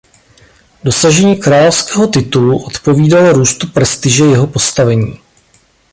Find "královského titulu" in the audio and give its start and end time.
1.39-2.63